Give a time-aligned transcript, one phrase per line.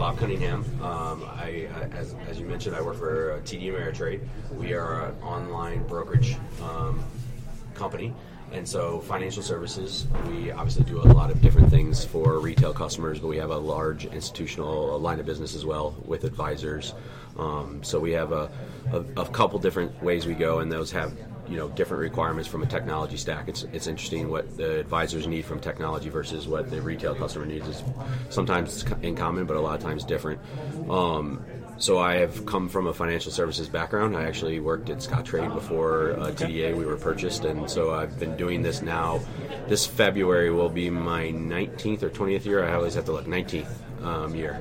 [0.00, 0.64] Bob Cunningham.
[0.82, 4.26] Um, I, as, as you mentioned, I work for uh, TD Ameritrade.
[4.50, 7.04] We are an online brokerage um,
[7.74, 8.14] company.
[8.50, 13.18] And so, financial services, we obviously do a lot of different things for retail customers,
[13.18, 16.94] but we have a large institutional line of business as well with advisors.
[17.36, 18.50] Um, so, we have a,
[18.92, 21.12] a, a couple different ways we go, and those have
[21.50, 23.48] you know different requirements from a technology stack.
[23.48, 27.66] It's it's interesting what the advisors need from technology versus what the retail customer needs
[27.66, 27.82] is
[28.28, 30.40] sometimes in common, but a lot of times different.
[30.88, 31.44] Um,
[31.76, 34.14] so I have come from a financial services background.
[34.14, 36.76] I actually worked at Scottrade before uh, TDA.
[36.76, 39.20] We were purchased, and so I've been doing this now.
[39.66, 42.64] This February will be my 19th or 20th year.
[42.64, 44.60] I always have to look 19th um, year.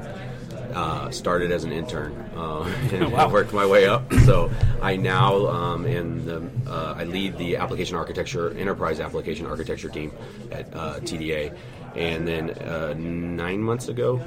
[0.74, 2.62] Uh, started as an intern uh,
[2.94, 3.30] and Wow.
[3.32, 4.12] worked my way up.
[4.26, 4.52] So
[4.82, 10.12] I now um, in the uh, I lead the application architecture enterprise application architecture team
[10.52, 11.58] at uh, TDA,
[11.96, 14.22] and then uh, nine months ago.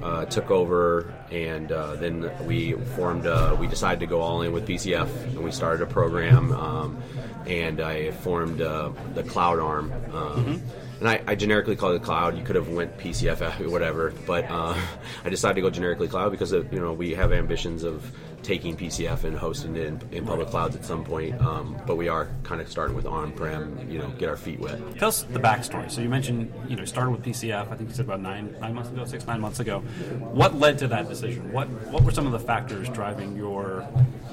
[0.00, 3.26] Uh, took over, and uh, then we formed.
[3.26, 6.52] Uh, we decided to go all in with PCF, and we started a program.
[6.52, 7.02] Um,
[7.48, 9.92] and I formed uh, the cloud arm.
[10.14, 10.62] Um,
[11.00, 12.36] and I, I generically call it cloud.
[12.36, 14.76] You could have went PCF or whatever, but uh,
[15.24, 18.10] I decided to go generically cloud because of, you know we have ambitions of
[18.42, 21.40] taking PCF and hosting it in, in public clouds at some point.
[21.40, 23.88] Um, but we are kind of starting with on-prem.
[23.90, 24.78] You know, get our feet wet.
[24.98, 25.90] Tell us the backstory.
[25.90, 27.70] So you mentioned you know started with PCF.
[27.70, 29.80] I think you said about nine nine months ago, six nine months ago.
[30.20, 31.52] What led to that decision?
[31.52, 33.86] What what were some of the factors driving your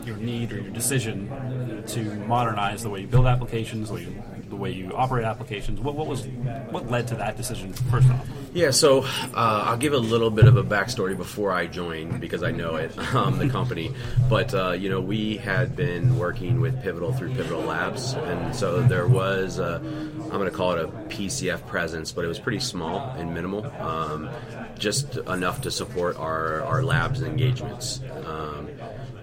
[0.05, 4.23] your need or your decision to modernize the way you build applications, the way you,
[4.55, 5.79] the way you operate applications?
[5.79, 6.25] What what was
[6.69, 8.27] what led to that decision first off?
[8.53, 12.41] Yeah, so uh, I'll give a little bit of a backstory before I joined because
[12.41, 13.93] I know it, um, the company.
[14.29, 18.81] But uh, you know, we had been working with Pivotal through Pivotal Labs, and so
[18.81, 23.09] there was I'm going to call it a PCF presence, but it was pretty small
[23.17, 24.29] and minimal, um,
[24.77, 28.01] just enough to support our our labs engagements.
[28.25, 28.69] Um,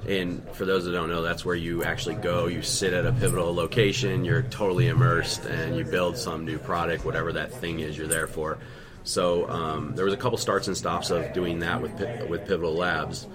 [0.09, 2.47] and for those that don't know, that's where you actually go.
[2.47, 4.25] You sit at a pivotal location.
[4.25, 8.27] You're totally immersed, and you build some new product, whatever that thing is you're there
[8.27, 8.59] for.
[9.05, 11.93] So um, there was a couple starts and stops of doing that with
[12.29, 13.27] with Pivotal Labs,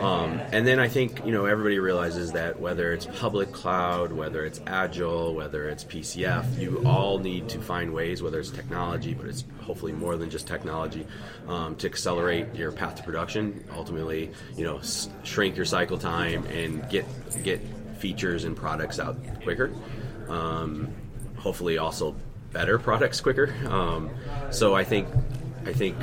[0.00, 4.44] um, and then I think you know everybody realizes that whether it's public cloud, whether
[4.44, 9.26] it's agile, whether it's PCF, you all need to find ways, whether it's technology, but
[9.26, 11.06] it's hopefully more than just technology,
[11.48, 13.64] um, to accelerate your path to production.
[13.74, 17.06] Ultimately, you know, s- shrink your cycle time and get
[17.42, 17.60] get
[17.98, 19.72] features and products out quicker.
[20.28, 20.88] Um,
[21.38, 22.14] hopefully, also
[22.52, 23.54] better products quicker.
[23.68, 24.10] Um,
[24.50, 25.08] so I think
[25.64, 25.96] I think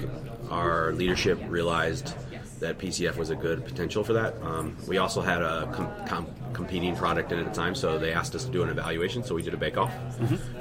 [0.49, 2.13] our leadership realized
[2.59, 4.41] that PCF was a good potential for that.
[4.41, 8.13] Um, we also had a com- com- competing product in at the time, so they
[8.13, 9.21] asked us to do an evaluation.
[9.23, 9.91] So we did a bake off,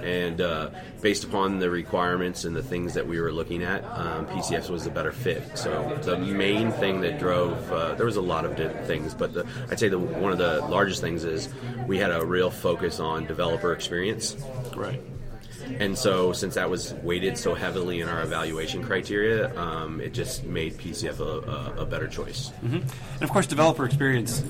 [0.03, 4.27] and uh, based upon the requirements and the things that we were looking at, um,
[4.27, 5.57] PCF was the better fit.
[5.57, 9.33] So the main thing that drove uh, there was a lot of di- things, but
[9.35, 11.49] the, I'd say the one of the largest things is
[11.87, 14.37] we had a real focus on developer experience.
[14.75, 15.01] Right.
[15.79, 20.45] And so, since that was weighted so heavily in our evaluation criteria, um, it just
[20.45, 22.51] made PCF a, a, a better choice.
[22.63, 22.85] And
[23.23, 24.43] of course, developer experience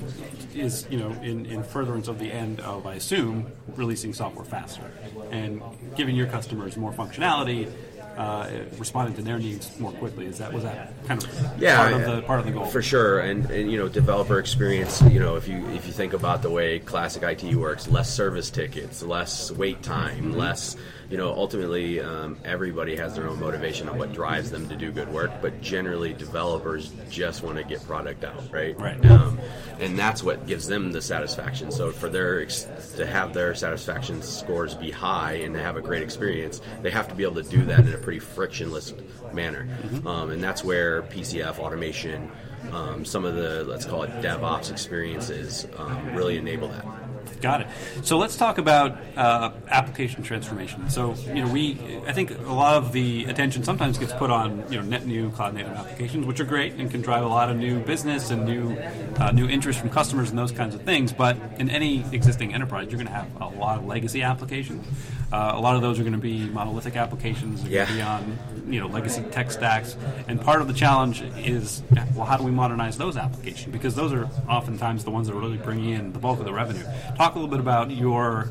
[0.55, 4.91] is, you know, in, in furtherance of the end of, I assume, releasing software faster
[5.31, 5.61] and
[5.95, 7.71] giving your customers more functionality,
[8.17, 8.47] uh,
[8.77, 10.25] responding to their needs more quickly.
[10.25, 12.65] Is that was that kind of yeah, part of the part of the goal?
[12.65, 13.19] for sure.
[13.21, 15.01] And, and you know, developer experience.
[15.01, 18.51] You know, if you if you think about the way classic IT works, less service
[18.51, 20.75] tickets, less wait time, less.
[21.13, 24.91] You know, ultimately, um, everybody has their own motivation on what drives them to do
[24.91, 25.29] good work.
[25.43, 28.75] But generally, developers just want to get product out, right?
[28.79, 29.05] Right.
[29.05, 29.39] Um,
[29.79, 31.71] and that's what gives them the satisfaction.
[31.71, 32.63] So for their ex-
[32.95, 37.07] to have their satisfaction scores be high and to have a great experience, they have
[37.09, 38.95] to be able to do that in a pretty frictionless
[39.33, 39.67] manner.
[40.07, 42.31] Um, and that's where PCF automation,
[42.71, 47.02] um, some of the let's call it DevOps experiences, um, really enable that.
[47.43, 47.67] Got it.
[48.03, 50.89] So let's talk about uh, application transformation.
[50.89, 54.63] So you know, we I think a lot of the attention sometimes gets put on
[54.69, 57.49] you know net new cloud native applications, which are great and can drive a lot
[57.49, 58.77] of new business and new
[59.17, 61.11] uh, new interest from customers and those kinds of things.
[61.11, 64.87] But in any existing enterprise, you're going to have a lot of legacy applications.
[65.33, 67.63] Uh, a lot of those are going to be monolithic applications.
[67.63, 68.37] To be on
[68.67, 69.97] you know legacy tech stacks.
[70.27, 71.81] And part of the challenge is
[72.15, 73.73] well, how do we modernize those applications?
[73.73, 76.53] Because those are oftentimes the ones that are really bringing in the bulk of the
[76.53, 76.83] revenue.
[77.17, 78.49] Talk a little bit about your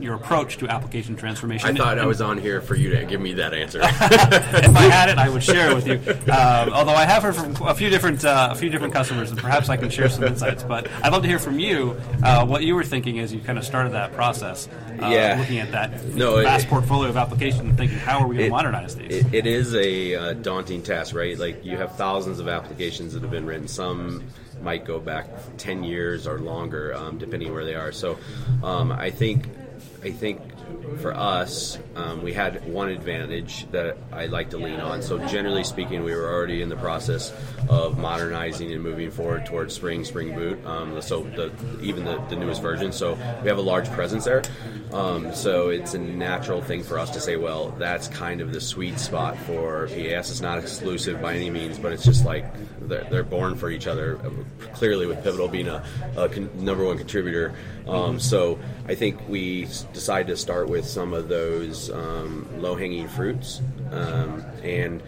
[0.00, 1.68] your approach to application transformation.
[1.68, 3.80] I thought I was on here for you to give me that answer.
[3.82, 5.94] if I had it, I would share it with you.
[6.32, 9.38] Um, although I have heard from a few different uh, a few different customers, and
[9.38, 10.62] perhaps I can share some insights.
[10.62, 13.58] But I'd love to hear from you uh, what you were thinking as you kind
[13.58, 14.68] of started that process.
[15.00, 15.36] Uh, Yeah.
[15.38, 18.48] looking at that No, it- vast portfolio of applications, and thinking, how are we going
[18.48, 19.24] to modernize these?
[19.26, 21.38] It, it is a uh, daunting task, right?
[21.38, 23.68] Like you have thousands of applications that have been written.
[23.68, 24.24] Some
[24.62, 25.26] might go back
[25.58, 27.92] ten years or longer, um, depending where they are.
[27.92, 28.18] So,
[28.62, 29.48] um, I think,
[30.04, 30.40] I think
[31.00, 35.02] for us, um, we had one advantage that I like to lean on.
[35.02, 37.32] So, generally speaking, we were already in the process
[37.68, 40.64] of modernizing and moving forward towards Spring, Spring Boot.
[40.66, 41.52] Um, so, the,
[41.82, 42.92] even the, the newest version.
[42.92, 44.42] So, we have a large presence there.
[44.92, 48.60] Um, so, it's a natural thing for us to say, well, that's kind of the
[48.60, 50.30] sweet spot for PAS.
[50.30, 52.44] It's not exclusive by any means, but it's just like
[52.88, 54.18] they're, they're born for each other.
[54.72, 55.84] Clearly, with Pivotal being a,
[56.16, 57.54] a con- number one contributor.
[57.86, 58.58] Um, so,
[58.88, 63.60] I think we decided to start with some of those um, low hanging fruits.
[63.90, 65.02] Um, and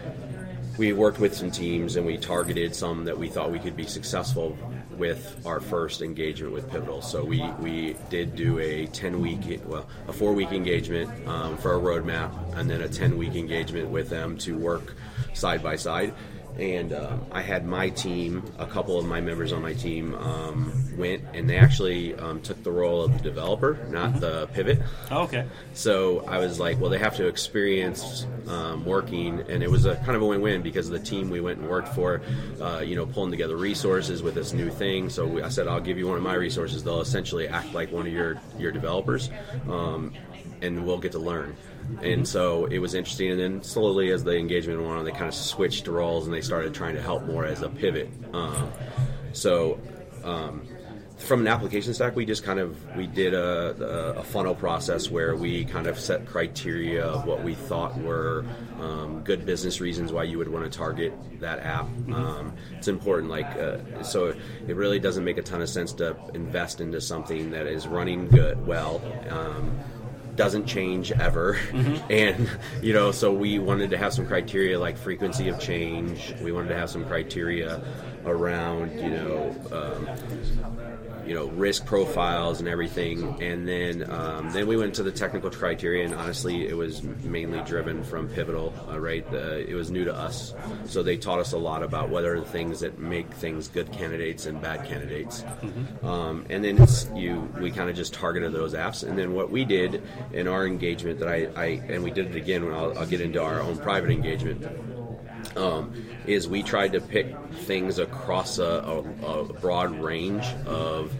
[0.79, 3.87] we worked with some teams and we targeted some that we thought we could be
[3.87, 4.57] successful
[4.91, 7.03] with our first engagement with Pivotal.
[7.03, 11.75] So we, we did do a 10 week, well, a four week engagement um, for
[11.75, 14.95] a roadmap and then a 10 week engagement with them to work
[15.35, 16.15] side by side.
[16.59, 20.73] And um, I had my team, a couple of my members on my team um,
[20.97, 24.81] went and they actually um, took the role of the developer, not the pivot.
[25.11, 25.47] Oh, okay.
[25.75, 29.97] So I was like, well, they have to experience um, working, and it was a
[29.97, 32.23] kind of a win-win because the team we went and worked for,
[32.61, 35.11] uh, you know, pulling together resources with this new thing.
[35.11, 36.85] So we, I said, I'll give you one of my resources.
[36.85, 39.31] They'll essentially act like one of your your developers,
[39.69, 40.15] um,
[40.63, 41.57] and we'll get to learn.
[42.03, 43.31] And so it was interesting.
[43.31, 46.41] And then slowly, as the engagement went on, they kind of switched roles and they
[46.41, 48.11] started trying to help more as a pivot.
[48.33, 48.71] Um,
[49.33, 49.81] so.
[50.25, 50.67] Um,
[51.17, 55.35] from an application stack, we just kind of we did a, a, funnel process where
[55.35, 58.45] we kind of set criteria of what we thought were
[58.81, 61.87] um, good business reasons why you would want to target that app.
[62.13, 64.35] Um, it's important, like uh, so.
[64.69, 68.29] It really doesn't make a ton of sense to invest into something that is running
[68.29, 69.01] good, well.
[69.31, 69.79] Um,
[70.37, 71.59] doesn't change ever.
[72.11, 72.49] And
[72.83, 76.35] you know so we wanted to have some criteria like frequency of change.
[76.41, 77.83] We wanted to have some criteria
[78.25, 80.09] around you know um,
[81.27, 83.43] you know risk profiles and everything.
[83.43, 87.61] And then um, then we went to the technical criteria and honestly it was mainly
[87.61, 89.29] driven from pivotal uh, right?
[89.31, 90.55] The, it was new to us.
[90.87, 93.93] So they taught us a lot about what are the things that make things good
[93.93, 95.45] candidates and bad candidates.
[96.03, 99.07] Um, and then it's you we kind of just targeted those apps.
[99.07, 100.03] And then what we did
[100.33, 103.21] in our engagement that I, I and we did it again when I'll, I'll get
[103.21, 104.65] into our own private engagement
[105.57, 105.93] um,
[106.27, 111.13] is we tried to pick things across a, a, a broad range of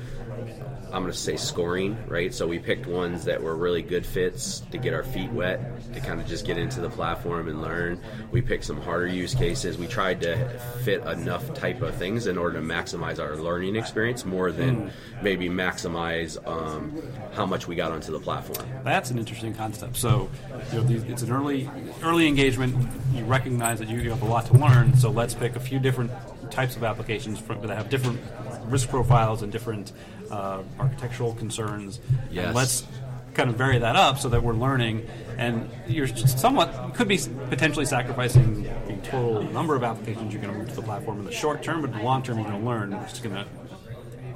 [0.87, 2.33] I'm going to say scoring, right?
[2.33, 5.61] So we picked ones that were really good fits to get our feet wet,
[5.95, 8.01] to kind of just get into the platform and learn.
[8.31, 9.79] We picked some harder use cases.
[9.79, 10.49] We tried to
[10.85, 14.93] fit enough type of things in order to maximize our learning experience more than
[15.23, 18.67] maybe maximize um, how much we got onto the platform.
[18.85, 19.97] That's an interesting concept.
[19.97, 20.31] So,
[20.73, 21.69] you know, it's an early
[22.03, 22.75] early engagement.
[23.13, 24.97] You recognize that you, have a lot to learn.
[24.97, 26.13] So let's pick a few different
[26.51, 28.21] types of applications that have different
[28.67, 29.93] risk profiles and different
[30.31, 32.01] uh, architectural concerns.
[32.31, 32.47] Yes.
[32.47, 32.87] And let's
[33.35, 35.07] kind of vary that up so that we're learning.
[35.37, 37.19] And you're somewhat could be
[37.49, 41.25] potentially sacrificing the total number of applications you're going to move to the platform in
[41.25, 43.35] the short term, but in the long term you're going to learn, which is going
[43.35, 43.47] to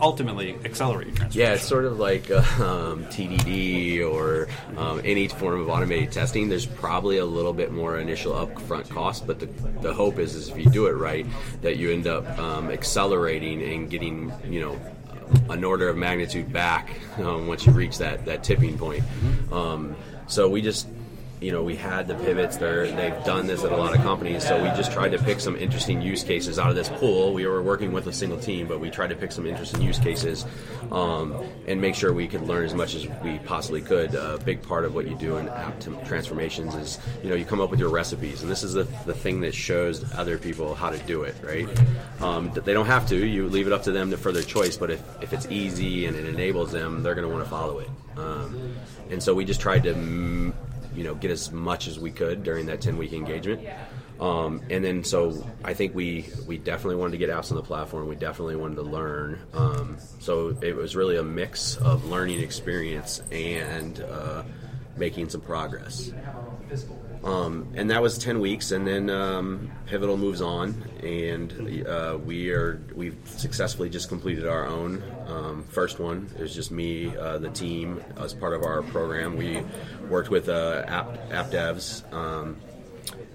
[0.00, 1.48] ultimately accelerate your transformation.
[1.48, 6.48] Yeah, it's sort of like um, TDD or um, any form of automated testing.
[6.48, 9.46] There's probably a little bit more initial upfront cost, but the,
[9.80, 11.26] the hope is, is if you do it right,
[11.62, 14.80] that you end up um, accelerating and getting, you know,
[15.48, 19.02] an order of magnitude back um, once you reach that, that tipping point.
[19.52, 19.96] Um,
[20.26, 20.86] so we just
[21.40, 22.58] you know, we had the pivots.
[22.58, 25.40] They're, they've done this at a lot of companies, so we just tried to pick
[25.40, 27.32] some interesting use cases out of this pool.
[27.32, 29.98] We were working with a single team, but we tried to pick some interesting use
[29.98, 30.44] cases
[30.92, 31.34] um,
[31.66, 34.14] and make sure we could learn as much as we possibly could.
[34.14, 37.60] A big part of what you do in app transformations is, you know, you come
[37.60, 40.90] up with your recipes, and this is the, the thing that shows other people how
[40.90, 41.68] to do it, right?
[42.20, 43.16] Um, they don't have to.
[43.16, 46.16] You leave it up to them for their choice, but if, if it's easy and
[46.16, 47.88] it enables them, they're going to want to follow it.
[48.18, 48.74] Um,
[49.08, 50.52] and so we just tried to mm,
[50.94, 53.62] you know get as much as we could during that 10 week engagement.
[54.20, 57.62] Um, and then so I think we we definitely wanted to get apps on the
[57.62, 58.06] platform.
[58.06, 59.40] We definitely wanted to learn.
[59.54, 64.42] Um, so it was really a mix of learning experience and uh,
[64.96, 66.12] making some progress.
[67.22, 72.50] Um, and that was ten weeks, and then um, Pivotal moves on, and uh, we
[72.50, 76.30] are we've successfully just completed our own um, first one.
[76.38, 79.36] It was just me, uh, the team, as part of our program.
[79.36, 79.62] We
[80.08, 82.10] worked with uh, app app devs.
[82.12, 82.56] Um,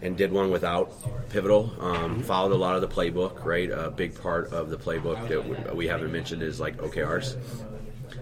[0.02, 0.94] and did one without
[1.30, 1.74] Pivotal.
[1.80, 3.70] Um, followed a lot of the playbook, right?
[3.72, 7.36] A big part of the playbook that we haven't mentioned is like OKRs.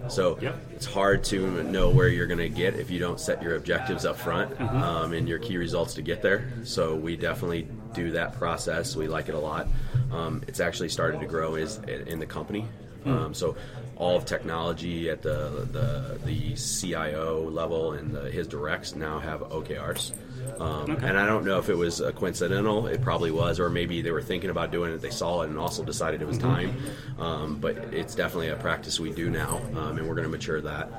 [0.08, 0.56] So Yep.
[0.72, 4.04] it's hard to know where you're going to get if you don't set your objectives
[4.04, 6.50] up front um, and your key results to get there.
[6.64, 8.96] So we definitely do that process.
[8.96, 9.68] We like it a lot.
[10.12, 12.66] Um, it's actually started to grow is in the company.
[13.06, 13.56] Um, so
[13.96, 19.40] all of technology at the the, the CIO level and the, his directs now have
[19.40, 20.12] OKRs.
[20.58, 21.08] Um, Okay.
[21.08, 22.86] And I don't know if it was uh, coincidental.
[22.86, 25.00] It probably was, or maybe they were thinking about doing it.
[25.00, 26.76] They saw it and also decided it was time.
[27.18, 30.60] Um, but it's definitely a practice we do now, um, and we're going to mature
[30.60, 30.90] that.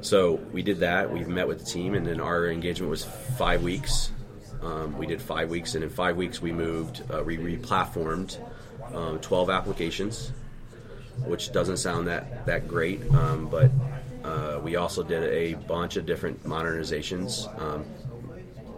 [0.00, 1.12] So we did that.
[1.12, 4.10] We've met with the team, and then our engagement was five weeks.
[4.62, 8.38] Um, we did five weeks, and in five weeks we moved, uh, we re-platformed
[8.94, 10.32] um, 12 applications,
[11.24, 13.70] which doesn't sound that that great, um, but
[14.24, 17.46] uh, we also did a bunch of different modernizations.
[17.60, 17.84] Um,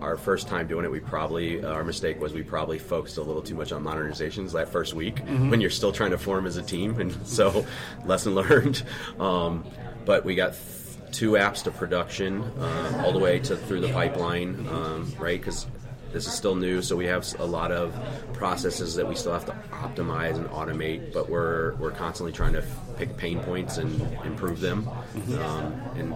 [0.00, 3.42] our first time doing it, we probably our mistake was we probably focused a little
[3.42, 5.18] too much on modernizations that first week
[5.50, 7.64] when you're still trying to form as a team, and so
[8.04, 8.82] lesson learned.
[9.18, 9.64] Um,
[10.04, 13.92] but we got th- two apps to production, uh, all the way to through the
[13.92, 15.38] pipeline, um, right?
[15.40, 15.66] Because
[16.12, 17.94] this is still new, so we have a lot of
[18.32, 21.12] processes that we still have to optimize and automate.
[21.12, 22.64] But we're we're constantly trying to
[22.98, 24.88] pick pain points and improve them.
[25.40, 26.14] Um, and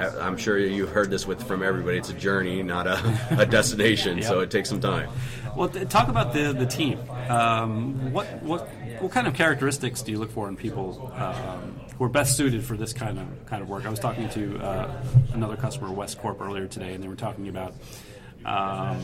[0.00, 1.96] I'm sure you've heard this with from everybody.
[1.96, 4.22] It's a journey, not a, a destination.
[4.22, 5.08] So it takes some time.
[5.56, 6.98] Well, th- talk about the the team.
[7.30, 8.68] Um, what what
[9.00, 12.62] what kind of characteristics do you look for in people um, who are best suited
[12.62, 13.86] for this kind of kind of work?
[13.86, 17.48] I was talking to uh, another customer, West Corp, earlier today, and they were talking
[17.48, 17.74] about.
[18.46, 19.02] Um,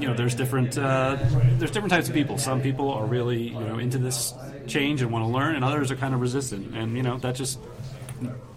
[0.00, 1.16] you know, there's different uh,
[1.58, 2.36] there's different types of people.
[2.36, 4.34] Some people are really you know into this
[4.66, 6.74] change and want to learn, and others are kind of resistant.
[6.74, 7.60] And you know, that's just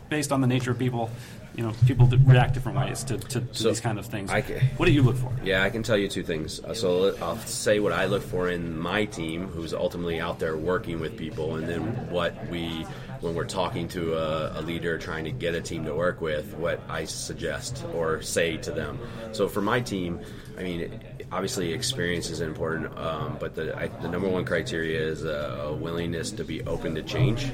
[0.10, 1.10] based on the nature of people.
[1.56, 4.30] You know, people react different ways to, to, to So, these kind of things.
[4.30, 5.32] I ca- what do you look for?
[5.42, 6.60] Yeah, I can tell you two things.
[6.60, 10.58] Uh, So I'll say what I look for in my team, who's ultimately out there
[10.58, 12.86] working with people, and then what we,
[13.26, 16.54] when we're talking to a, a leader trying to get a team to work with,
[16.54, 19.00] what I suggest or say to them.
[19.32, 20.22] So for my team,
[20.58, 21.02] I mean,
[21.32, 25.74] obviously experience is important, um, but the, I, the number one criteria is a, a
[25.74, 27.52] willingness to be open to change.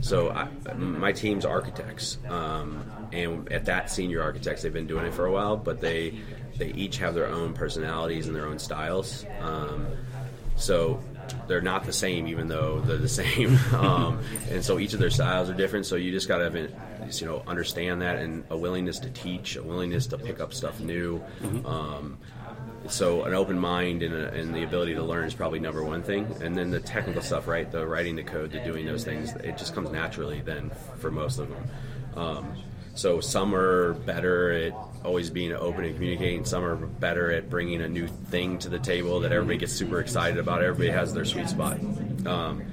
[0.00, 5.14] So I, my team's architects, um, and at that senior architects, they've been doing it
[5.14, 6.20] for a while, but they
[6.58, 9.24] they each have their own personalities and their own styles.
[9.40, 9.86] Um,
[10.56, 11.02] so
[11.48, 13.58] they're not the same, even though they're the same.
[13.74, 14.20] um,
[14.50, 15.86] and so each of their styles are different.
[15.86, 19.62] So you just gotta have, you know, understand that and a willingness to teach, a
[19.62, 21.22] willingness to pick up stuff new.
[21.64, 22.18] Um,
[22.88, 26.02] so an open mind and, a, and the ability to learn is probably number one
[26.02, 29.32] thing and then the technical stuff right the writing the code the doing those things
[29.36, 31.70] it just comes naturally then for most of them
[32.16, 32.56] um,
[32.94, 34.72] so some are better at
[35.04, 36.44] always being open and communicating.
[36.44, 40.00] Some are better at bringing a new thing to the table that everybody gets super
[40.00, 40.62] excited about.
[40.62, 41.78] Everybody has their sweet spot.
[42.26, 42.64] Um,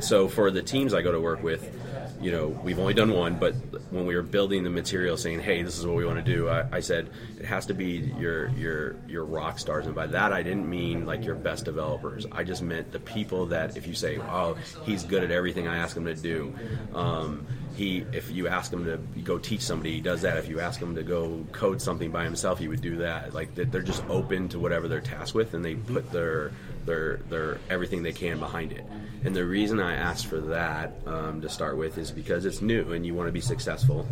[0.00, 1.78] so for the teams I go to work with,
[2.20, 3.54] you know, we've only done one, but
[3.90, 6.48] when we were building the material, saying, "Hey, this is what we want to do,"
[6.48, 10.32] I, I said it has to be your your your rock stars, and by that
[10.32, 12.24] I didn't mean like your best developers.
[12.30, 15.78] I just meant the people that if you say, "Oh, he's good at everything I
[15.78, 16.54] ask him to do,"
[16.94, 20.36] um, he if you ask him to go teach somebody, he does that.
[20.36, 23.34] If you ask him to go code something by himself, he would do that.
[23.34, 26.52] Like they're just open to whatever they're tasked with, and they put their
[26.84, 28.84] their their everything they can behind it.
[29.24, 32.92] And the reason I asked for that um, to start with is because it's new
[32.92, 34.06] and you want to be successful.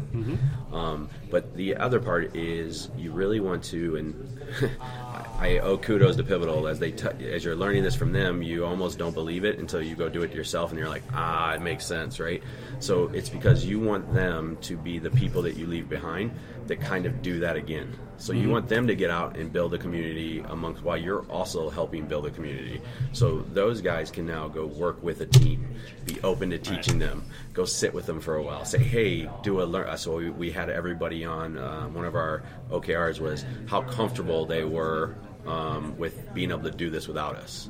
[0.72, 4.40] Um, but the other part is you really want to, and
[5.40, 8.66] I owe kudos to Pivotal as they t- as you're learning this from them, you
[8.66, 11.62] almost don't believe it until you go do it yourself, and you're like, ah, it
[11.62, 12.42] makes sense, right?
[12.78, 16.32] So it's because you want them to be the people that you leave behind
[16.66, 17.90] that kind of do that again.
[18.18, 21.70] So you want them to get out and build a community amongst while you're also
[21.70, 22.82] helping build a community.
[23.12, 27.24] So those guys can now go work with a team, be open to teaching them,
[27.54, 29.96] go sit with them for a while, say, hey, do a learn.
[29.96, 31.56] So we, we had everybody on.
[31.56, 35.16] Uh, one of our OKRs was how comfortable they were
[35.46, 37.68] um, with being able to do this without us,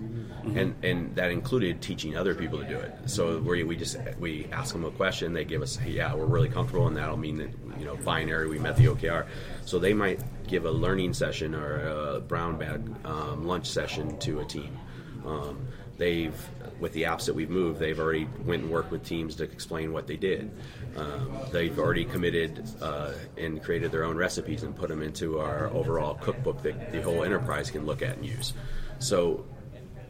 [0.54, 2.94] and and that included teaching other people to do it.
[3.06, 6.26] So we we just we ask them a question, they give us, hey, yeah, we're
[6.26, 9.26] really comfortable, and that'll mean that you know binary we met the OKR.
[9.64, 14.40] So they might give a learning session or a brown bag um, lunch session to
[14.40, 14.78] a team.
[15.24, 16.34] Um, they've
[16.80, 19.92] with the apps that we've moved, they've already went and worked with teams to explain
[19.92, 20.50] what they did.
[20.96, 25.68] Um, they've already committed uh, and created their own recipes and put them into our
[25.68, 28.52] overall cookbook that the whole enterprise can look at and use.
[28.98, 29.44] So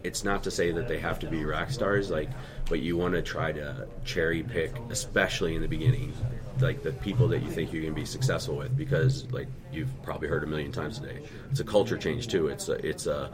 [0.02, 2.30] it's not to say that they have to be rock stars, like,
[2.68, 6.14] but you want to try to cherry pick, especially in the beginning,
[6.60, 10.28] like the people that you think you can be successful with, because like you've probably
[10.28, 11.20] heard a million times today,
[11.50, 12.48] it's a culture change too.
[12.48, 13.30] It's a, it's a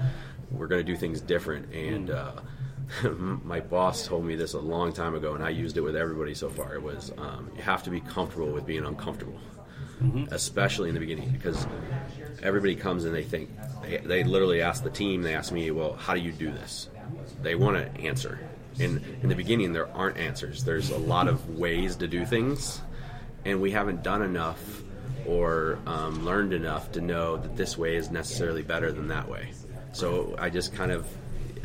[0.50, 2.10] we're going to do things different and.
[2.10, 2.32] Uh,
[3.44, 6.34] my boss told me this a long time ago, and I used it with everybody
[6.34, 6.74] so far.
[6.74, 9.38] It was um, you have to be comfortable with being uncomfortable,
[10.02, 10.32] mm-hmm.
[10.32, 11.66] especially in the beginning, because
[12.42, 13.50] everybody comes and they think
[13.82, 15.22] they, they literally ask the team.
[15.22, 16.88] They ask me, "Well, how do you do this?"
[17.42, 18.38] They want to answer.
[18.78, 20.64] In in the beginning, there aren't answers.
[20.64, 22.80] There's a lot of ways to do things,
[23.44, 24.82] and we haven't done enough
[25.26, 29.50] or um, learned enough to know that this way is necessarily better than that way.
[29.92, 31.06] So I just kind of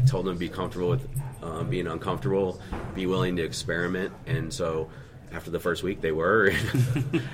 [0.06, 1.08] told them to be comfortable with
[1.42, 2.62] um, being uncomfortable,
[2.94, 4.90] be willing to experiment, and so
[5.34, 6.52] after the first week they were.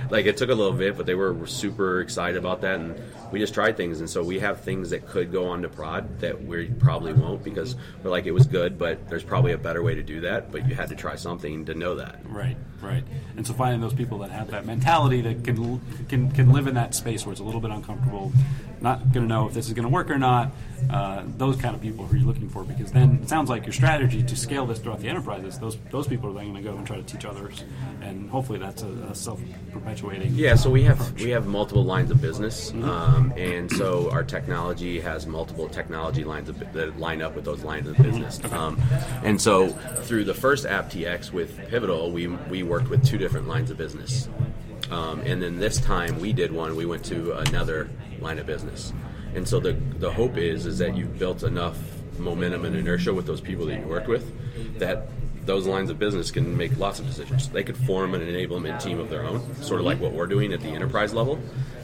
[0.10, 3.00] Like it took a little bit but they were super excited about that and
[3.32, 6.20] we just tried things and so we have things that could go on to prod
[6.20, 9.84] that we probably won't because we're like it was good but there's probably a better
[9.84, 12.20] way to do that but you had to try something to know that.
[12.26, 13.04] Right right.
[13.36, 16.76] And so finding those people that have that mentality that can can can live in
[16.76, 18.32] that space where it's a little bit uncomfortable
[18.80, 20.52] not going to know if this is going to work or not
[20.92, 23.74] uh, those kind of people who you're looking for because then it sounds like your
[23.74, 26.78] strategy to scale this throughout the enterprises those those people are then going to go
[26.78, 27.64] and try to teach others
[28.02, 30.34] and hopefully that's a, a self-perpetuating.
[30.34, 31.24] Yeah, so we have approach.
[31.24, 32.88] we have multiple lines of business, mm-hmm.
[32.88, 37.64] um, and so our technology has multiple technology lines of, that line up with those
[37.64, 38.40] lines of business.
[38.44, 38.56] Okay.
[38.56, 38.82] Um,
[39.24, 43.72] and so through the first AppTX with Pivotal, we we worked with two different lines
[43.72, 44.30] of business,
[44.92, 46.76] um, and then this time we did one.
[46.76, 47.90] We went to another
[48.20, 48.94] line of business,
[49.36, 51.78] and so the the hope is is that you've built enough
[52.20, 54.34] momentum and inertia with those people that you worked with
[54.80, 55.08] that
[55.48, 57.50] those lines of business can make lots of decisions.
[57.50, 60.54] They could form an enablement team of their own, sort of like what we're doing
[60.54, 61.40] at the enterprise level,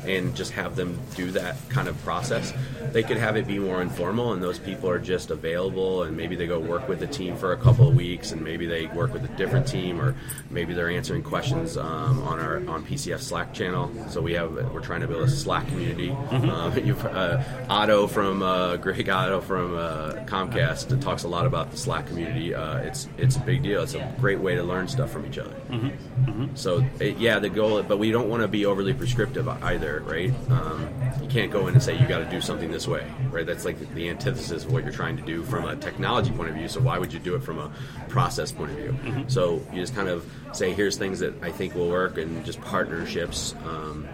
[0.05, 2.53] and just have them do that kind of process.
[2.91, 6.36] They could have it be more informal, and those people are just available, and maybe
[6.36, 9.13] they go work with the team for a couple of weeks, and maybe they work
[9.13, 10.15] with a different team, or
[10.50, 13.91] maybe they're answering questions um, on our on PCF Slack channel.
[14.10, 16.10] So we have we're trying to build a Slack community.
[16.10, 16.50] Mm-hmm.
[16.50, 21.72] Uh, you've uh, Otto from uh, Greg Otto from uh, Comcast talks a lot about
[21.72, 22.53] the Slack community.
[22.53, 23.83] Uh, it's it's a big deal.
[23.83, 25.55] It's a great way to learn stuff from each other.
[25.69, 25.88] Mm-hmm.
[26.25, 26.55] Mm-hmm.
[26.55, 30.33] So it, yeah, the goal, but we don't want to be overly prescriptive either, right?
[30.50, 30.89] Um,
[31.21, 33.45] you can't go in and say you got to do something this way, right?
[33.45, 36.55] That's like the antithesis of what you're trying to do from a technology point of
[36.55, 36.68] view.
[36.68, 37.72] So why would you do it from a
[38.09, 38.91] process point of view?
[39.03, 39.29] Mm-hmm.
[39.29, 42.59] So you just kind of say, here's things that I think will work, and just
[42.61, 43.55] partnerships.
[43.65, 44.07] Um,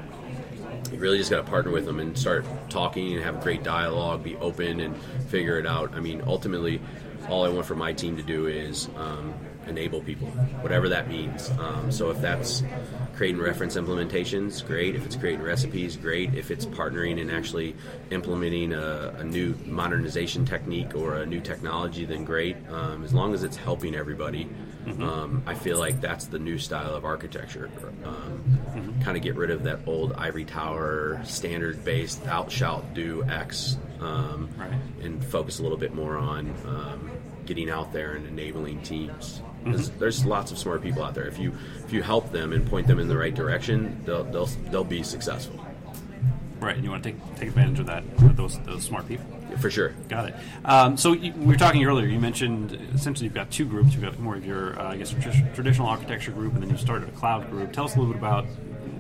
[0.92, 3.64] you really just got to partner with them and start talking and have a great
[3.64, 4.96] dialogue, be open and
[5.28, 5.94] figure it out.
[5.94, 6.82] I mean, ultimately,
[7.30, 9.34] all I want for my team to do is um,
[9.68, 10.28] enable people,
[10.62, 11.50] whatever that means.
[11.60, 12.64] Um, so if that's
[13.16, 14.96] creating reference implementations, great.
[14.96, 16.34] If it's creating recipes, great.
[16.34, 17.76] If it's partnering and actually
[18.12, 22.58] implementing a, a new modernization technique or a new technology, then great.
[22.70, 25.04] Um, as long as it's helping everybody, mm-hmm.
[25.04, 27.70] Um, I feel like that's the new style of architecture.
[28.04, 28.44] Um,
[28.74, 29.02] mm-hmm.
[29.02, 33.78] Kind of get rid of that old ivory tower, standard based, thou shalt do X,
[34.00, 34.72] um, right.
[35.02, 36.56] and focus a little bit more on
[37.50, 39.42] getting out there and enabling teams.
[39.64, 40.00] Mm-hmm.
[40.00, 41.28] There's lots of smart people out there.
[41.28, 41.54] If you
[41.86, 45.04] if you help them and point them in the right direction, they'll they'll, they'll be
[45.04, 45.64] successful.
[46.60, 49.26] Right, and you want to take take advantage of that of those those smart people.
[49.58, 49.90] For sure.
[50.08, 50.36] Got it.
[50.64, 52.06] Um, so you, we were talking earlier.
[52.06, 53.94] You mentioned essentially you've got two groups.
[53.94, 55.14] You've got more of your uh, I guess
[55.54, 57.74] traditional architecture group, and then you started a cloud group.
[57.74, 58.46] Tell us a little bit about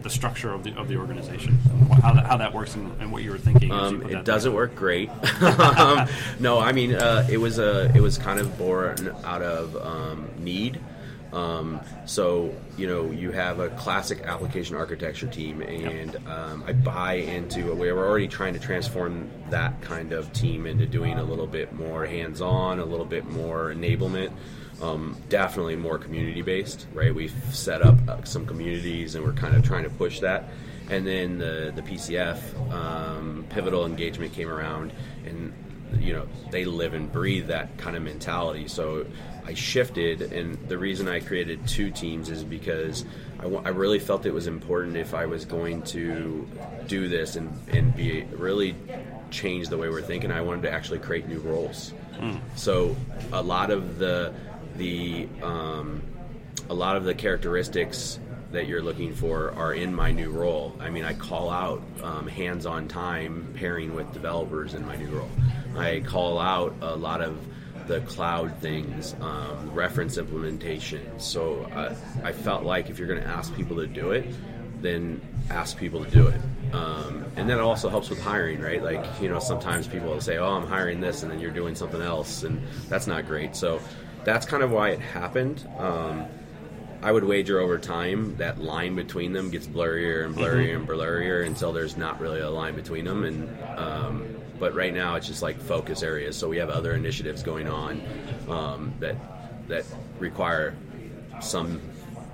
[0.03, 1.57] the structure of the of the organization,
[2.01, 3.71] how that, how that works, and, and what you were thinking.
[3.71, 5.09] Um, it doesn't work great.
[5.41, 6.07] um,
[6.39, 10.29] no, I mean uh, it was a it was kind of born out of um,
[10.38, 10.79] need.
[11.31, 17.15] Um, so you know you have a classic application architecture team, and um, I buy
[17.15, 17.73] into.
[17.75, 21.73] We were already trying to transform that kind of team into doing a little bit
[21.73, 24.31] more hands-on, a little bit more enablement.
[24.82, 27.13] Um, definitely more community based, right?
[27.13, 30.46] We've set up uh, some communities and we're kind of trying to push that.
[30.89, 34.92] And then the, the PCF um, pivotal engagement came around,
[35.26, 35.54] and
[36.00, 38.68] you know they live and breathe that kind of mentality.
[38.68, 39.06] So
[39.46, 43.06] I shifted, and the reason I created two teams is because
[43.39, 46.48] I, w- I really felt it was important if I was going to
[46.88, 48.76] do this and, and be really
[49.32, 50.32] change the way we're thinking.
[50.32, 51.94] I wanted to actually create new roles.
[52.20, 52.39] Mm.
[52.56, 52.96] So
[53.32, 54.34] a lot of the
[54.80, 56.02] the um,
[56.70, 58.20] a lot of the characteristics
[58.52, 60.76] that you're looking for are in my new role.
[60.80, 65.30] I mean, I call out um, hands-on time pairing with developers in my new role.
[65.78, 67.38] I call out a lot of
[67.88, 71.20] the cloud things, um, reference implementation.
[71.20, 74.26] So uh, I felt like if you're going to ask people to do it,
[74.82, 76.42] then ask people to do it.
[76.74, 78.82] Um, and that also helps with hiring, right?
[78.82, 81.76] Like, you know, sometimes people will say, oh, I'm hiring this, and then you're doing
[81.76, 83.56] something else, and that's not great.
[83.56, 83.80] So
[84.23, 85.67] that's kind of why it happened.
[85.77, 86.25] Um,
[87.01, 91.45] I would wager over time that line between them gets blurrier and blurrier and blurrier
[91.45, 93.23] until there's not really a line between them.
[93.23, 96.36] And um, but right now it's just like focus areas.
[96.36, 98.01] So we have other initiatives going on
[98.49, 99.15] um, that
[99.69, 99.86] that
[100.19, 100.75] require
[101.41, 101.79] some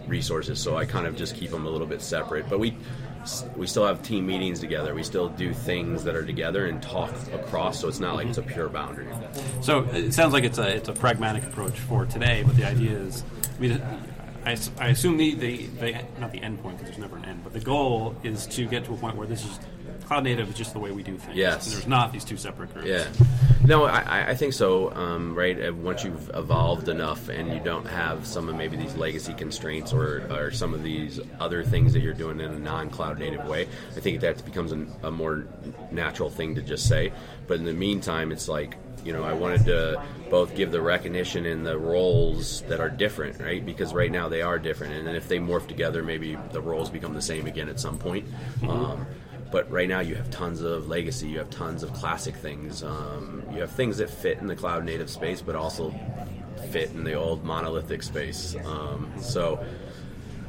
[0.07, 0.59] resources.
[0.59, 2.49] So I kind of just keep them a little bit separate.
[2.49, 2.75] But we
[3.55, 4.93] we still have team meetings together.
[4.93, 7.79] We still do things that are together and talk across.
[7.79, 9.07] So it's not like it's a pure boundary.
[9.61, 12.91] So it sounds like it's a it's a pragmatic approach for today, but the idea
[12.91, 13.23] is,
[13.57, 13.81] I mean,
[14.45, 17.43] I, I assume the, the, the not the end point because there's never an end,
[17.43, 19.59] but the goal is to get to a point where this is
[20.05, 21.35] cloud native is just the way we do things.
[21.35, 21.65] Yes.
[21.65, 22.87] And there's not these two separate groups.
[22.87, 23.07] Yeah.
[23.65, 24.91] No, I, I- think so.
[24.93, 25.67] Um, right.
[25.69, 29.93] Uh, Once you've evolved enough and you don't have some of maybe these legacy constraints
[29.93, 33.67] or, or some of these other things that you're doing in a non-cloud native way,
[33.95, 35.47] I think that becomes an, a more
[35.91, 37.11] natural thing to just say.
[37.47, 41.45] But in the meantime, it's like you know, I wanted to both give the recognition
[41.45, 43.63] and the roles that are different, right?
[43.63, 46.89] Because right now they are different, and then if they morph together, maybe the roles
[46.89, 48.27] become the same again at some point.
[48.67, 49.05] Um,
[49.55, 53.41] but right now you have tons of legacy, you have tons of classic things, um,
[53.53, 55.95] you have things that fit in the cloud native space, but also
[56.73, 58.53] fit in the old monolithic space.
[58.65, 59.65] Um, so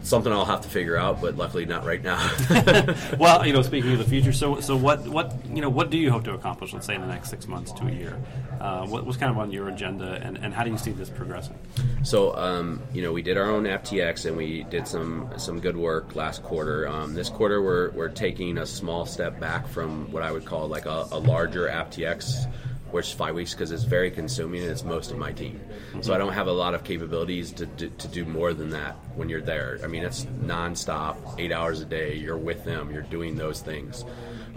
[0.07, 2.16] something I'll have to figure out, but luckily not right now.
[3.19, 5.99] Well, you know, speaking of the future, so so what what you know what do
[5.99, 6.73] you hope to accomplish?
[6.73, 8.19] Let's say in the next six months to a year.
[8.61, 11.11] Uh, what, what's kind of on your agenda, and, and how do you see this
[11.11, 11.59] progressing?
[12.03, 15.77] So, um, you know, we did our own AppTX and we did some some good
[15.77, 16.88] work last quarter.
[16.88, 20.69] Um, this quarter, we're, we're taking a small step back from what I would call
[20.69, 22.51] like a, a larger AppTX,
[22.90, 25.61] which is five weeks because it's very consuming and it's most of my team.
[26.01, 28.94] So I don't have a lot of capabilities to, to, to do more than that
[29.14, 29.79] when you're there.
[29.83, 32.14] I mean, it's nonstop, eight hours a day.
[32.14, 32.90] You're with them.
[32.90, 34.05] You're doing those things.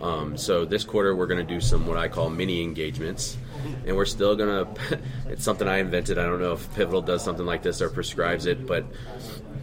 [0.02, 3.38] Um, so this quarter, we're going to do some what I call mini engagements,
[3.86, 5.00] and we're still going to.
[5.28, 6.18] It's something I invented.
[6.18, 8.86] I don't know if Pivotal does something like this or prescribes it, but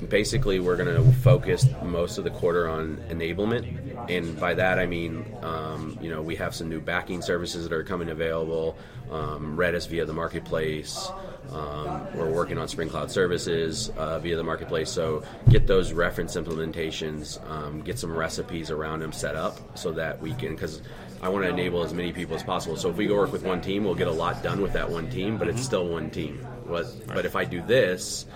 [0.09, 4.87] basically, we're going to focus most of the quarter on enablement, and by that I
[4.87, 8.77] mean, um, you know, we have some new backing services that are coming available.
[9.11, 11.09] Um, Redis via the marketplace.
[11.53, 14.91] Um, we're working on Spring Cloud services uh, via the marketplace.
[14.91, 20.21] So get those reference implementations, um, get some recipes around them set up so that
[20.21, 20.83] we can, because
[21.23, 22.77] I want to enable as many people as possible.
[22.77, 24.91] So if we go work with one team, we'll get a lot done with that
[24.91, 26.45] one team, but it's still one team.
[26.67, 28.27] But, but if I do this,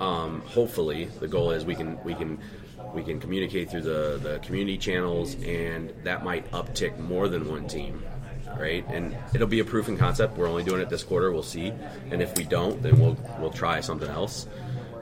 [0.00, 2.38] um, hopefully the goal is we can we can
[2.92, 7.66] we can communicate through the, the community channels and that might uptick more than one
[7.66, 8.02] team
[8.58, 8.86] right?
[8.88, 10.36] And it'll be a proof in concept.
[10.36, 11.32] We're only doing it this quarter.
[11.32, 11.72] We'll see.
[12.10, 14.46] And if we don't then we'll we'll try something else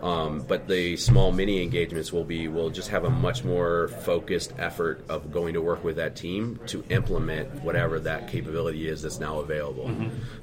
[0.02, 4.52] um, but the small mini engagements will be we'll just have a much more focused
[4.58, 9.20] effort of going to work with that team to implement whatever that capability is that's
[9.20, 9.94] now available.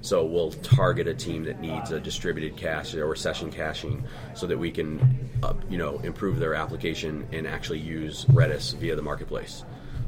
[0.02, 4.58] So we'll target a team that needs a distributed cache or session caching so that
[4.58, 9.66] we can, uh, you know, improve their application and actually use Redis via the marketplace.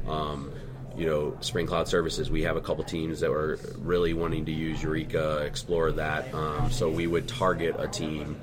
[0.08, 0.50] Um,
[0.96, 4.52] you know, Spring Cloud Services, we have a couple teams that were really wanting to
[4.52, 6.32] use Eureka, explore that.
[6.34, 8.36] Um, so we would target a team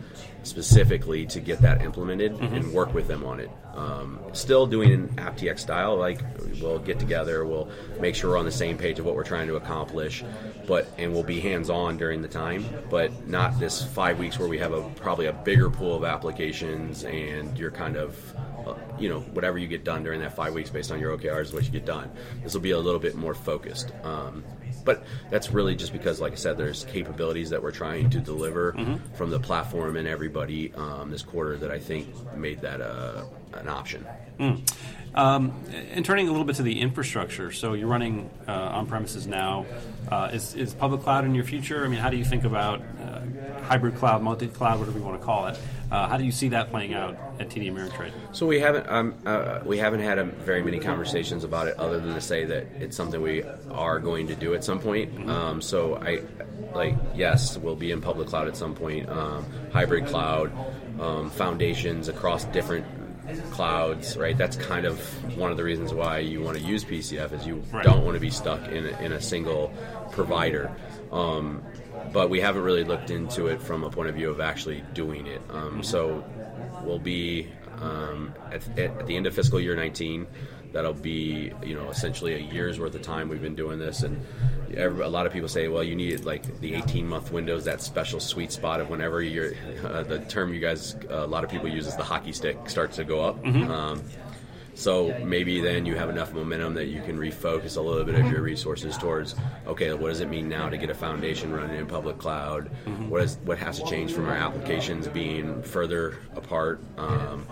[0.43, 3.49] specifically to get that implemented and work with them on it.
[3.75, 6.21] Um, still doing an AppTX style, like
[6.62, 9.47] we'll get together, we'll make sure we're on the same page of what we're trying
[9.47, 10.23] to accomplish,
[10.67, 14.49] but and we'll be hands on during the time, but not this five weeks where
[14.49, 18.17] we have a probably a bigger pool of applications and you're kind of
[18.99, 21.53] you know whatever you get done during that five weeks based on your OKRs is
[21.53, 22.12] what you get done.
[22.43, 23.91] This will be a little bit more focused.
[24.03, 24.43] Um,
[24.85, 28.73] but that's really just because, like I said, there's capabilities that we're trying to deliver
[29.15, 33.67] from the platform and everybody um, this quarter that I think made that uh, an
[33.67, 34.05] option.
[35.15, 39.25] Um, and turning a little bit to the infrastructure, so you're running uh, on premises
[39.27, 39.65] now.
[40.07, 41.83] Uh, is, is public cloud in your future?
[41.83, 43.21] I mean, how do you think about uh,
[43.63, 45.57] hybrid cloud, multi cloud, whatever you want to call it?
[45.91, 48.12] Uh, how do you see that playing out at TD Ameritrade?
[48.32, 51.99] So we haven't um, uh, we haven't had a, very many conversations about it, other
[51.99, 55.30] than to say that it's something we are going to do at some point.
[55.30, 56.21] Um, so I
[56.75, 60.52] like yes, we'll be in public cloud at some point, um, hybrid cloud,
[60.99, 62.86] um, foundations across different
[63.52, 64.15] clouds.
[64.15, 64.99] Right, that's kind of
[65.38, 67.84] one of the reasons why you want to use PCF is you Right.
[67.84, 69.73] don't want to be stuck in a, in a single
[70.12, 70.71] provider.
[71.12, 71.63] Um,
[72.13, 75.27] but we haven't really looked into it from a point of view of actually doing
[75.27, 75.41] it.
[75.49, 76.23] Um, so
[76.83, 77.47] we'll be
[77.81, 80.27] um, at, at the end of fiscal year 19.
[80.71, 84.23] that'll be you know essentially a year's worth of time we've been doing this and
[84.77, 87.81] every, a lot of people say well you need like the 18 month windows that
[87.81, 89.53] special sweet spot of whenever you're
[89.85, 92.97] uh, the term you guys a lot of people use is the hockey stick starts
[92.97, 94.03] to go up um,
[94.79, 98.31] so maybe then you have enough momentum that you can refocus a little bit of
[98.31, 99.35] your resources towards
[99.67, 102.71] okay, what does it mean now to get a foundation running in public cloud?
[103.09, 106.81] What is what has to change from our applications being further apart?
[106.97, 107.45] Um,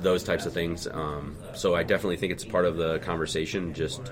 [0.00, 0.86] those types of things.
[0.86, 3.72] Um, so I definitely think it's part of the conversation.
[3.72, 4.02] Just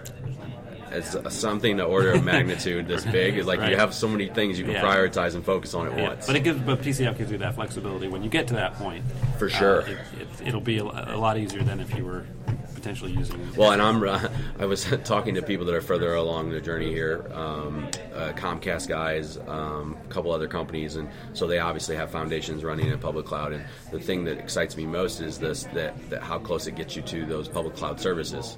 [0.90, 3.70] as something the order of magnitude this big is like Right.
[3.70, 4.82] you have so many things you can Yeah.
[4.82, 6.26] prioritize and focus on at Yeah, once.
[6.26, 9.04] but it gives, but PCF gives you that flexibility when you get to that point.
[9.38, 9.82] For sure.
[9.82, 12.24] uh, it, it, it'll be a, a lot easier than if you were
[12.74, 13.40] potentially using.
[13.56, 14.28] Well, and I'm uh,
[14.60, 18.86] I was talking to people that are further along the journey here, um, uh, Comcast
[18.88, 23.26] guys, um, a couple other companies, and so they obviously have foundations running in public
[23.26, 23.52] cloud.
[23.52, 26.94] And the thing that excites me most is this that, that how close it gets
[26.94, 28.56] you to those public cloud services.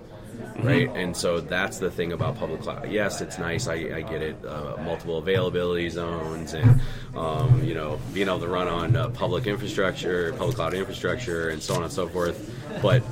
[0.59, 2.91] Right, and so that's the thing about public cloud.
[2.91, 3.69] Yes, it's nice.
[3.69, 4.45] I, I get it.
[4.45, 6.81] Uh, multiple availability zones, and
[7.15, 11.63] um, you know, being able to run on uh, public infrastructure, public cloud infrastructure, and
[11.63, 12.53] so on and so forth.
[12.83, 13.05] But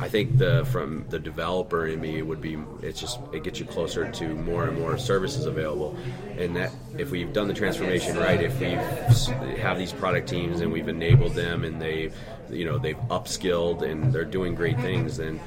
[0.00, 3.64] I think the from the developer in me would be it's just it gets you
[3.64, 5.96] closer to more and more services available,
[6.36, 8.72] and that if we've done the transformation right, if we
[9.60, 12.10] have these product teams and we've enabled them and they,
[12.50, 15.40] you know, they've upskilled and they're doing great things, then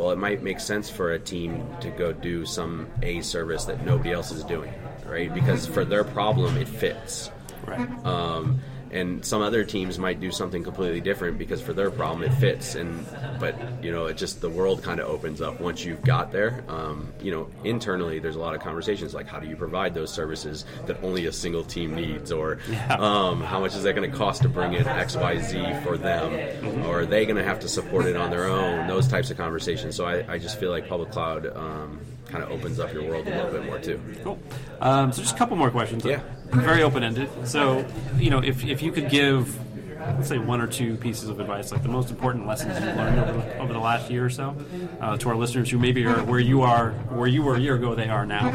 [0.00, 3.84] well, it might make sense for a team to go do some a service that
[3.84, 4.72] nobody else is doing,
[5.04, 5.32] right?
[5.34, 7.30] Because for their problem, it fits.
[7.66, 7.86] Right.
[8.06, 12.34] Um, and some other teams might do something completely different because for their problem it
[12.36, 12.74] fits.
[12.74, 13.06] And
[13.38, 16.64] but you know, it just the world kind of opens up once you've got there.
[16.68, 20.12] Um, you know, internally there's a lot of conversations like how do you provide those
[20.12, 22.58] services that only a single team needs, or
[22.90, 25.96] um, how much is that going to cost to bring in X Y Z for
[25.96, 28.86] them, or are they going to have to support it on their own?
[28.86, 29.96] Those types of conversations.
[29.96, 31.46] So I, I just feel like public cloud.
[31.56, 34.00] Um, Kind of opens up your world a little bit more too.
[34.22, 34.38] Cool.
[34.80, 36.04] Um, so just a couple more questions.
[36.04, 36.20] Yeah.
[36.52, 37.28] Very open ended.
[37.46, 37.84] So
[38.18, 39.58] you know, if if you could give.
[40.00, 43.18] Let's say one or two pieces of advice, like the most important lessons you've learned
[43.18, 44.56] over the, over the last year or so,
[44.98, 47.74] uh, to our listeners who maybe are where you are, where you were a year
[47.74, 48.48] ago, they are now.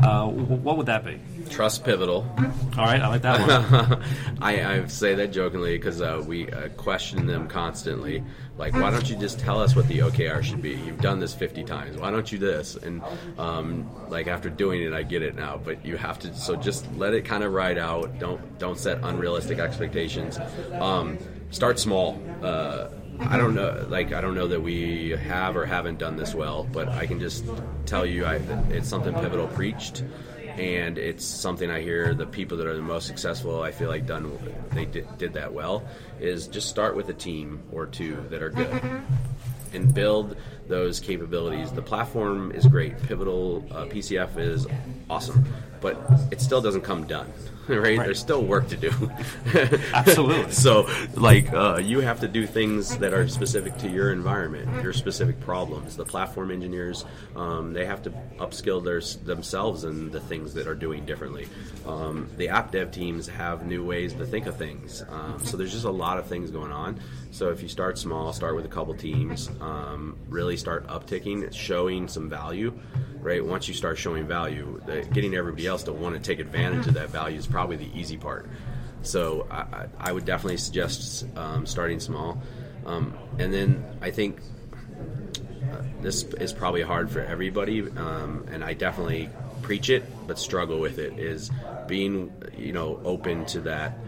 [0.00, 1.18] Uh, what would that be?
[1.52, 2.26] Trust Pivotal.
[2.78, 4.02] All right, I like that one.
[4.40, 8.24] I, I say that jokingly because uh, we uh, question them constantly.
[8.56, 10.70] Like, why don't you just tell us what the OKR should be?
[10.70, 11.98] You've done this 50 times.
[11.98, 12.76] Why don't you this?
[12.76, 13.02] And
[13.36, 15.60] um, like after doing it, I get it now.
[15.62, 16.34] But you have to.
[16.34, 18.18] So just let it kind of ride out.
[18.18, 20.38] Don't don't set unrealistic expectations.
[20.80, 21.18] Um,
[21.50, 22.22] start small.
[22.42, 22.88] Uh,
[23.20, 26.64] I don't know, like I don't know that we have or haven't done this well,
[26.64, 27.44] but I can just
[27.86, 28.36] tell you, I,
[28.70, 30.02] it's something pivotal preached,
[30.58, 33.62] and it's something I hear the people that are the most successful.
[33.62, 34.38] I feel like done,
[34.72, 35.84] they did, did that well.
[36.20, 39.02] Is just start with a team or two that are good,
[39.72, 40.36] and build
[40.68, 41.72] those capabilities.
[41.72, 43.00] The platform is great.
[43.02, 44.66] Pivotal uh, PCF is
[45.08, 45.44] awesome,
[45.82, 47.30] but it still doesn't come done.
[47.68, 47.96] Right?
[47.96, 48.90] There's still work to do.
[49.94, 50.50] Absolutely.
[50.50, 54.92] so, like, uh, you have to do things that are specific to your environment, your
[54.92, 55.96] specific problems.
[55.96, 57.04] The platform engineers,
[57.36, 61.46] um, they have to upskill their, themselves in the things that are doing differently.
[61.86, 65.04] Um, the app dev teams have new ways to think of things.
[65.08, 66.98] Um, so, there's just a lot of things going on.
[67.30, 72.08] So, if you start small, start with a couple teams, um, really start upticking, showing
[72.08, 72.76] some value
[73.22, 73.44] right?
[73.44, 74.80] Once you start showing value,
[75.12, 78.16] getting everybody else to want to take advantage of that value is probably the easy
[78.16, 78.48] part.
[79.02, 82.40] So I, I I would definitely suggest um, starting small,
[82.86, 84.38] um, and then I think
[85.72, 89.28] uh, this is probably hard for everybody, um, and I definitely
[89.62, 91.18] preach it, but struggle with it.
[91.18, 91.50] Is
[91.88, 93.98] being you know open to that,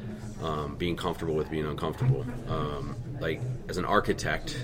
[0.43, 2.25] um, being comfortable with being uncomfortable.
[2.49, 4.57] Um, like as an architect,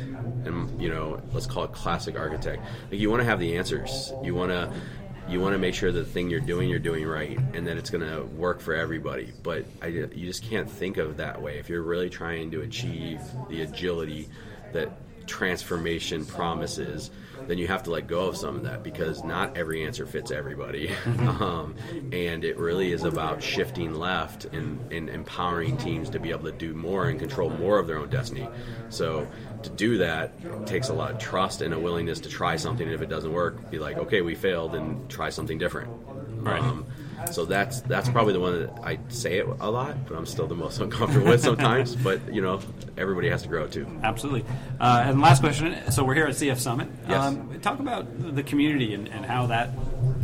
[0.44, 2.62] and you know, let's call it classic architect.
[2.90, 4.12] Like you want to have the answers.
[4.22, 4.72] You want to
[5.30, 7.76] you want to make sure that the thing you're doing you're doing right and that
[7.76, 9.32] it's going to work for everybody.
[9.42, 11.58] But I, you just can't think of that way.
[11.58, 14.28] If you're really trying to achieve the agility
[14.72, 14.90] that
[15.30, 17.10] transformation promises
[17.50, 20.30] then you have to let go of some of that because not every answer fits
[20.30, 20.90] everybody.
[21.40, 21.74] Um,
[22.12, 26.52] and it really is about shifting left and, and empowering teams to be able to
[26.52, 28.48] do more and control more of their own destiny.
[28.88, 29.26] So
[29.62, 32.94] to do that takes a lot of trust and a willingness to try something and
[32.94, 35.90] if it doesn't work be like okay we failed and try something different.
[36.42, 36.62] Right.
[36.62, 36.86] um,
[37.30, 40.46] so that's that's probably the one that I say it a lot, but I'm still
[40.46, 41.96] the most uncomfortable with sometimes.
[42.00, 42.60] But you know,
[42.96, 43.86] everybody has to grow too.
[44.02, 44.44] Absolutely.
[44.80, 45.76] Uh, and last question.
[45.92, 46.88] So we're here at CF Summit.
[47.08, 47.22] Yes.
[47.22, 49.70] Um, talk about the community and, and how that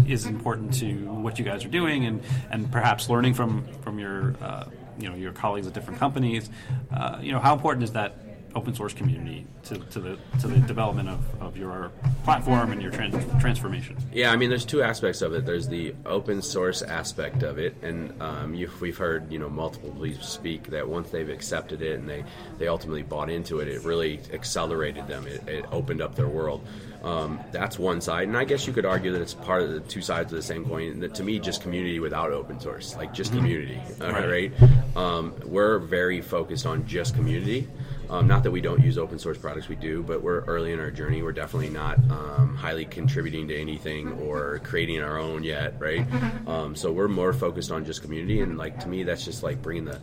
[0.06, 4.34] is important to what you guys are doing, and, and perhaps learning from from your
[4.40, 4.64] uh,
[4.98, 6.48] you know your colleagues at different companies.
[6.90, 8.16] Uh, you know how important is that
[8.56, 11.92] open source community to, to the to the development of, of your
[12.24, 13.96] platform and your trans- transformation?
[14.12, 15.44] Yeah, I mean, there's two aspects of it.
[15.44, 19.90] There's the open source aspect of it, and um, you, we've heard you know multiple
[19.90, 22.24] people speak that once they've accepted it and they
[22.58, 25.26] they ultimately bought into it, it really accelerated them.
[25.26, 26.66] It, it opened up their world.
[27.04, 29.80] Um, that's one side, and I guess you could argue that it's part of the
[29.80, 30.98] two sides of the same coin.
[31.00, 34.52] That to me, just community without open source, like just community, all right?
[34.96, 37.68] Um, we're very focused on just community.
[38.10, 40.80] Um, not that we don't use open source products, we do, but we're early in
[40.80, 41.22] our journey.
[41.22, 46.06] We're definitely not um, highly contributing to anything or creating our own yet, right?
[46.46, 49.60] Um, so we're more focused on just community, and like to me, that's just like
[49.62, 49.98] bringing the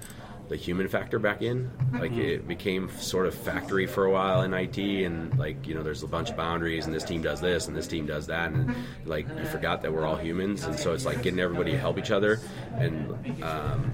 [0.50, 1.72] the human factor back in.
[1.94, 5.84] Like it became sort of factory for a while in IT, and like you know,
[5.84, 8.52] there's a bunch of boundaries, and this team does this, and this team does that,
[8.52, 11.78] and like you forgot that we're all humans, and so it's like getting everybody to
[11.80, 12.40] help each other,
[12.76, 13.92] and um,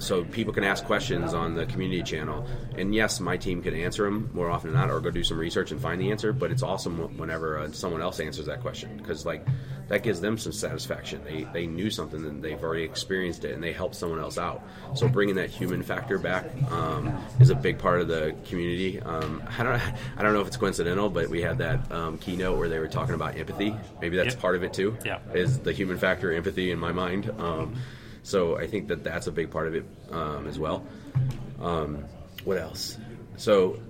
[0.00, 2.46] so people can ask questions on the community channel.
[2.76, 5.38] And yes, my team can answer them more often than not, or go do some
[5.38, 6.32] research and find the answer.
[6.32, 9.46] But it's awesome whenever uh, someone else answers that question because like
[9.88, 11.20] that gives them some satisfaction.
[11.24, 14.62] They they knew something and they've already experienced it, and they helped someone else out.
[14.94, 19.00] So bringing that human factor back um, is a big part of the community.
[19.00, 19.80] Um, I don't
[20.16, 22.88] I don't know if it's coincidental, but we had that um, keynote where they were
[22.88, 23.74] talking about empathy.
[24.00, 24.40] Maybe that's Yep.
[24.42, 24.96] part of it too.
[25.04, 25.18] Yeah.
[25.34, 27.30] is the human factor empathy in my mind.
[28.22, 30.84] So I think that that's a big part of it um, as well.
[31.60, 32.04] Um,
[32.44, 32.98] what else?
[33.36, 33.80] So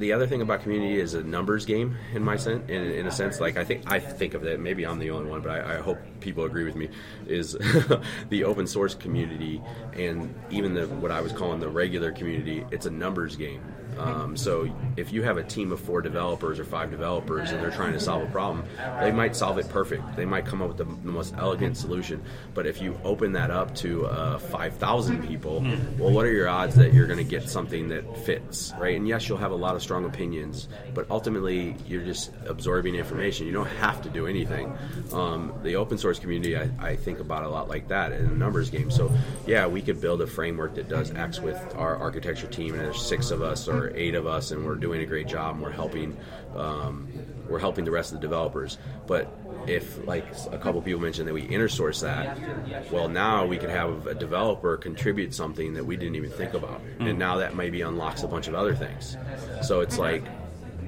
[0.00, 2.68] the other thing about community is a numbers game in my sense.
[2.68, 4.58] In, in a sense, like I think I think of it.
[4.58, 6.88] Maybe I'm the only one, but I, I hope people agree with me.
[7.26, 7.52] Is
[8.30, 9.60] the open source community
[9.92, 12.64] and even the what I was calling the regular community?
[12.70, 13.62] It's a numbers game.
[14.00, 17.70] Um, so if you have a team of four developers or five developers and they're
[17.70, 18.64] trying to solve a problem,
[19.00, 20.16] they might solve it perfect.
[20.16, 22.22] They might come up with the, the most elegant solution.
[22.54, 25.60] But if you open that up to uh, 5,000 people,
[25.98, 28.96] well, what are your odds that you're going to get something that fits, right?
[28.96, 33.46] And yes, you'll have a lot of strong opinions, but ultimately you're just absorbing information.
[33.46, 34.76] You don't have to do anything.
[35.12, 38.34] Um, the open source community, I, I think about a lot like that in a
[38.34, 38.90] numbers game.
[38.90, 39.10] So
[39.46, 43.04] yeah, we could build a framework that does X with our architecture team, and there's
[43.04, 45.54] six of us or eight of us, and we're doing a great job.
[45.54, 46.16] And we're helping,
[46.56, 47.08] um,
[47.48, 48.78] we're helping the rest of the developers.
[49.06, 49.28] But
[49.66, 54.06] if, like a couple people mentioned, that we innersource that, well, now we could have
[54.06, 58.22] a developer contribute something that we didn't even think about, and now that maybe unlocks
[58.22, 59.16] a bunch of other things.
[59.62, 60.24] So it's like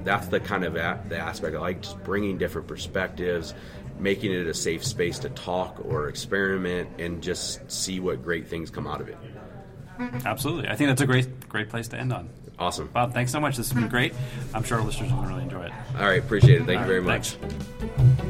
[0.03, 3.53] that's the kind of a- the aspect I like just bringing different perspectives,
[3.99, 8.69] making it a safe space to talk or experiment, and just see what great things
[8.69, 9.17] come out of it.
[10.25, 10.67] Absolutely.
[10.67, 12.27] I think that's a great great place to end on.
[12.59, 12.87] Awesome.
[12.87, 13.57] Bob, thanks so much.
[13.57, 14.13] This has been great.
[14.53, 15.71] I'm sure our listeners to really enjoy it.
[15.97, 16.65] All right, appreciate it.
[16.65, 17.31] Thank All you very right, much.
[17.35, 18.29] thanks.